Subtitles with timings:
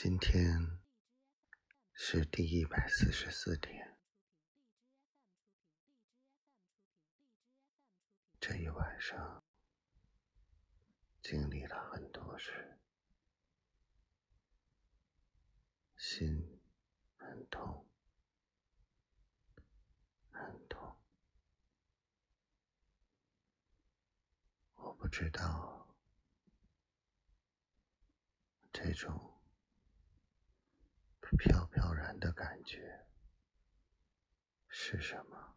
[0.00, 0.78] 今天
[1.92, 3.98] 是第一百四十四天。
[8.38, 9.42] 这一晚上
[11.20, 12.78] 经历了很多事，
[15.96, 16.60] 心
[17.16, 17.84] 很痛，
[20.30, 20.96] 很痛。
[24.76, 25.92] 我不知道
[28.72, 29.37] 这种。
[31.36, 33.06] 飘飘然的感觉
[34.68, 35.56] 是什么？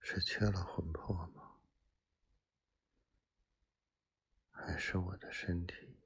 [0.00, 1.56] 是缺了魂魄吗？
[4.50, 5.98] 还是我的身体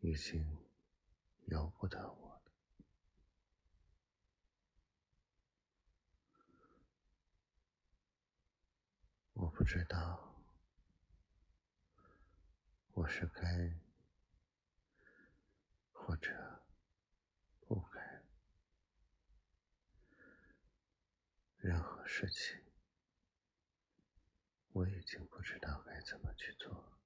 [0.00, 0.66] 已经
[1.46, 2.52] 由不得我了？
[9.34, 10.23] 我不知道。
[12.94, 13.74] 我是该，
[15.92, 16.62] 或者
[17.66, 18.22] 不该，
[21.58, 22.62] 任何事情，
[24.70, 26.96] 我已经不知道该怎么去做。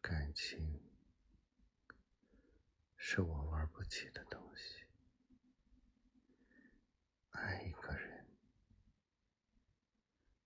[0.00, 0.80] 感情
[2.96, 4.84] 是我玩不起的东西，
[7.30, 8.28] 爱一个人，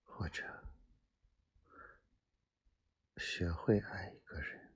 [0.07, 0.65] 或者。
[3.35, 4.75] 学会爱一个人，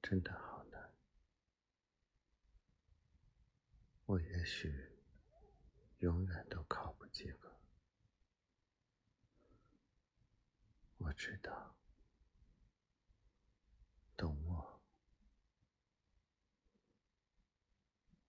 [0.00, 0.94] 真的好难。
[4.06, 4.72] 我也许
[5.98, 7.60] 永远都考不及格。
[10.96, 11.76] 我知道，
[14.16, 14.82] 懂我，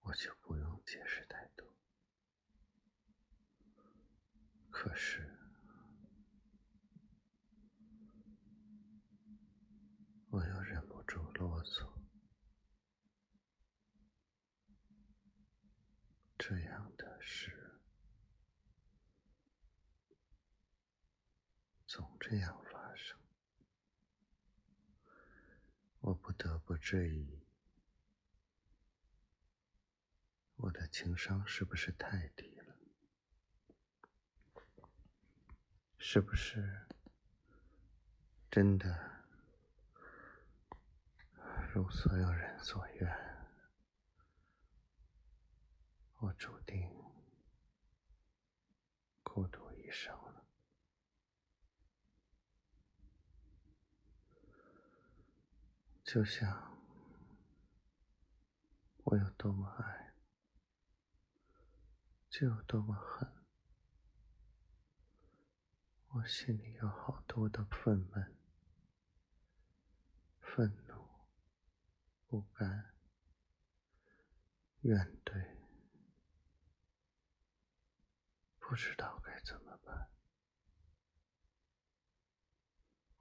[0.01, 1.66] 我就不用解释太多。
[4.69, 5.31] 可是。
[10.31, 11.89] 我又忍不住啰嗦，
[16.38, 17.79] 这样的事
[21.88, 23.16] 总这样发生，
[26.00, 27.46] 我不得不质疑，
[30.56, 32.75] 我的情商是不是太低了？
[36.00, 36.88] 是不是
[38.50, 39.24] 真的？
[41.75, 43.47] 如所有人所愿，
[46.18, 46.90] 我注定
[49.22, 50.31] 孤独一生了。
[56.05, 56.79] 就像
[59.03, 60.13] 我有多么爱，
[62.29, 63.33] 就有多么恨。
[66.09, 68.35] 我心里有好多的愤懑、
[70.39, 70.95] 愤怒。
[72.27, 72.94] 不甘、
[74.81, 75.55] 怨怼，
[78.59, 80.09] 不知道该怎么办。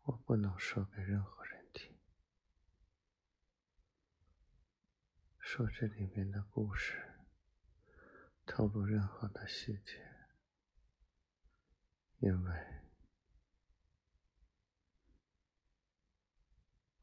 [0.03, 1.97] 我不能说给任何人听，
[5.47, 7.15] 说这里面的故事，
[8.47, 10.03] 透露任何的细节，
[12.19, 12.83] 因为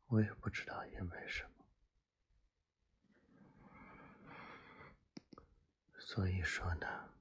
[0.07, 1.51] 我也不知道因为什么。
[5.99, 7.13] 所以说呢，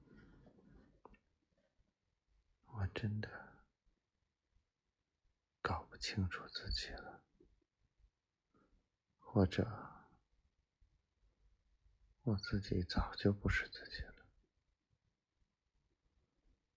[2.65, 3.63] 我真的
[5.61, 7.23] 搞不清楚自己了，
[9.19, 9.90] 或者
[12.23, 14.27] 我自己早就不是自己了。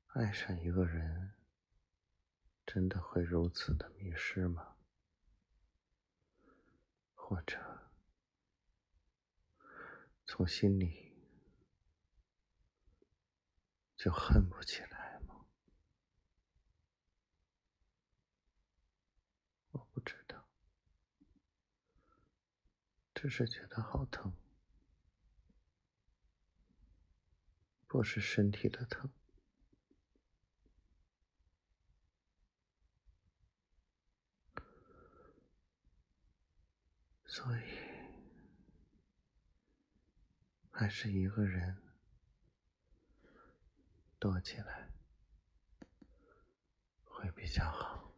[0.08, 1.34] 爱上一个人，
[2.64, 4.76] 真的会如此的迷失吗？
[7.14, 7.90] 或者
[10.26, 11.12] 从心里？
[13.96, 15.46] 就恨不起来吗？
[19.72, 20.48] 我不知道，
[23.14, 24.32] 只是觉得好疼，
[27.94, 29.08] 不是身体的疼，
[37.24, 37.60] 所以
[40.72, 41.80] 还是一个人。
[44.18, 44.90] 躲起来
[47.04, 48.12] 会比较好。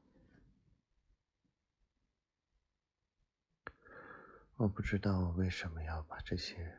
[4.55, 6.79] 我不知道我为什么要把这些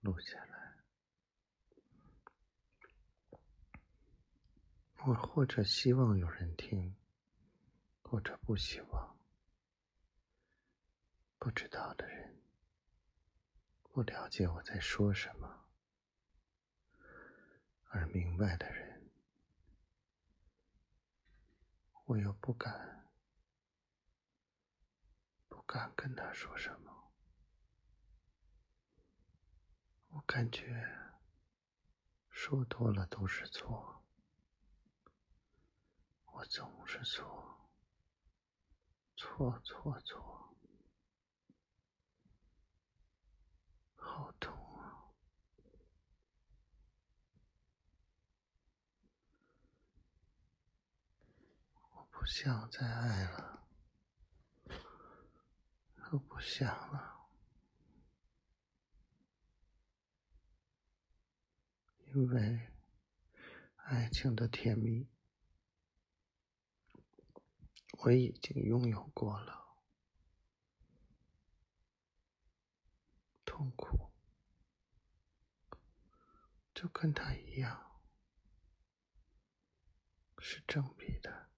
[0.00, 0.59] 录下来。
[5.06, 6.94] 我或者希望有人听，
[8.02, 9.18] 或者不希望。
[11.38, 12.42] 不知道的人，
[13.82, 15.48] 不了解我在说什么；
[17.88, 19.10] 而明白的人，
[22.04, 23.10] 我又不敢，
[25.48, 27.10] 不敢跟他说什么。
[30.08, 30.86] 我感觉
[32.28, 33.99] 说多了都是错，
[36.32, 37.70] 我总是错，
[39.16, 40.56] 错错错。
[43.96, 45.12] 好痛啊！
[51.92, 53.68] 我不想再爱了，
[56.12, 57.28] 我不想了，
[62.14, 62.72] 因为
[63.76, 65.08] 爱情的甜蜜
[68.02, 69.76] 我已经拥有过了，
[73.44, 74.10] 痛苦。
[76.72, 78.00] 就跟他一样，
[80.38, 81.50] 是正比的。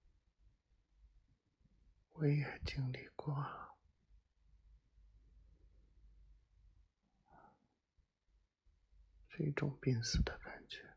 [2.11, 3.77] 我也经历过了，
[9.29, 10.93] 是一种濒死的感觉。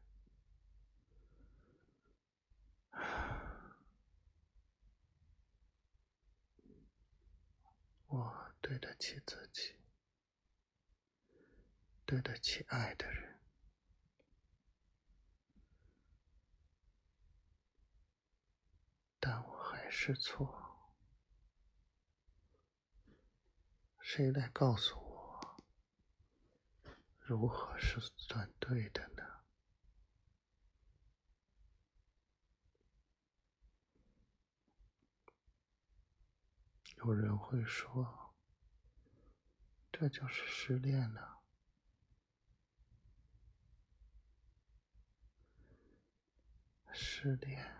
[8.09, 9.77] 我对得起自己，
[12.05, 13.41] 对得起爱的人。
[19.21, 20.93] 但我还是错，
[24.01, 25.63] 谁来告诉我
[27.21, 29.23] 如何是算对的呢？
[36.97, 38.26] 有人会说，
[39.99, 41.41] 这就是失恋了，
[46.93, 47.75] 失恋。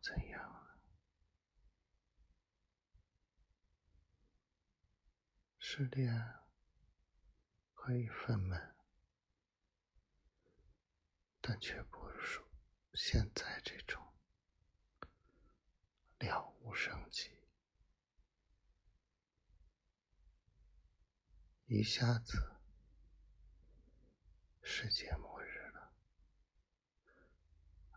[0.00, 0.76] 怎样？
[5.58, 6.40] 失恋
[7.72, 8.71] 可以愤懑，
[11.42, 12.46] 但却不如
[12.94, 14.00] 现在这种
[16.18, 17.30] 了无生机，
[21.66, 22.60] 一下子
[24.62, 25.92] 世界末日了，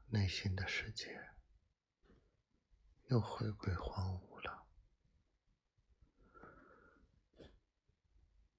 [0.07, 1.33] 内心的世界。
[3.09, 4.67] 又回归荒芜了，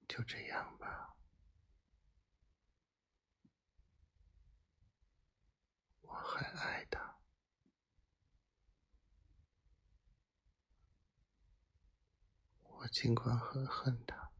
[0.07, 1.17] 就这样吧。
[5.99, 7.19] 我还爱他，
[12.61, 14.31] 我尽管很恨他，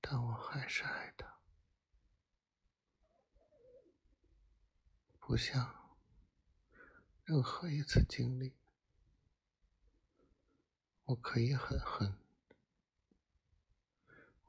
[0.00, 1.40] 但我还是爱他，
[5.18, 5.98] 不像。
[7.24, 8.56] 任何一次经历，
[11.06, 12.16] 我可以很恨，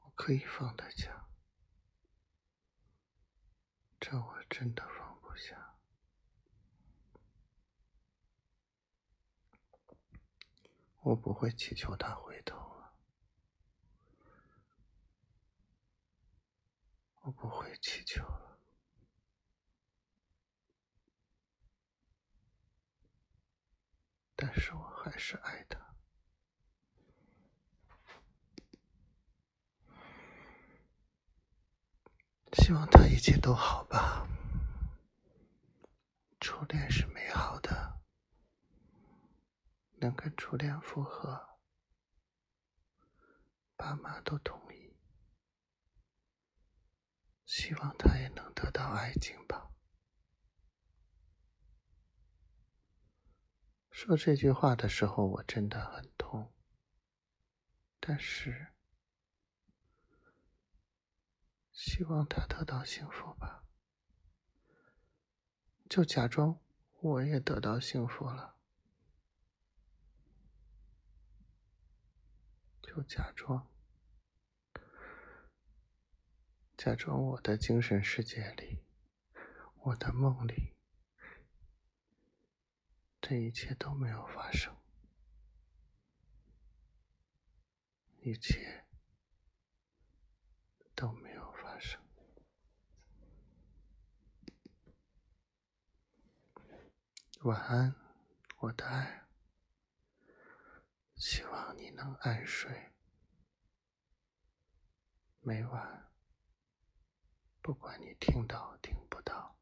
[0.04, 1.28] 我可以放得下，
[3.98, 5.67] 这我真的放不下。
[11.00, 12.92] 我不会祈求他回头了，
[17.22, 18.58] 我不会祈求了。
[24.36, 25.78] 但是我还是爱他，
[32.52, 34.28] 希望他一切都好吧。
[36.38, 37.04] 初恋是，
[40.00, 41.58] 能跟初恋复合，
[43.76, 44.96] 爸妈都同意，
[47.44, 49.70] 希望他也能得到爱情吧。
[53.90, 56.54] 说这句话的时候，我真的很痛。
[57.98, 58.68] 但是，
[61.72, 63.64] 希望他得到幸福吧。
[65.90, 66.60] 就假装
[67.00, 68.57] 我也得到幸福了，
[72.98, 73.70] 就假装，
[76.76, 78.82] 假装我的精神世界里，
[79.84, 80.74] 我的梦里。
[83.20, 84.76] 这一切都没有发生，
[88.16, 88.84] 一切
[90.96, 92.02] 都没有发生。
[97.42, 97.94] 晚安，
[98.56, 99.27] 我的爱。
[101.18, 102.92] 希望你能安睡。
[105.40, 106.12] 每晚，
[107.60, 109.58] 不管你听到听不到，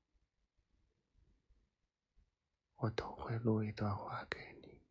[2.74, 4.82] 我都会录一段话给你。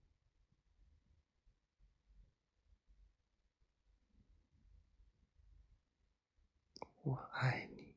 [7.04, 7.96] 我爱你，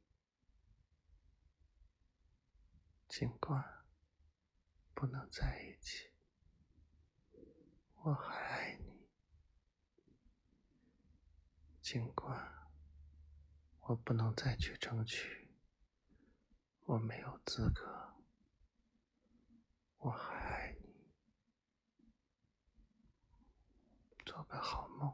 [3.08, 3.86] 尽管
[4.92, 6.10] 不能在一起，
[7.94, 9.08] 我还爱你，
[11.90, 12.52] 尽管。
[13.80, 15.48] 我不能再去争取，
[16.84, 18.12] 我没有资格。
[19.96, 21.08] 我还爱你，
[24.26, 25.10] 做个好梦。